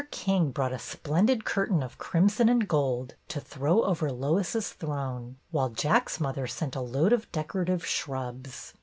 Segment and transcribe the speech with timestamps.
[0.09, 5.69] King brought a splendid curtain of crimson and gold to throw over "Lois's Throne," while
[5.69, 8.73] Jack's mother sent a load of decorative shrubs.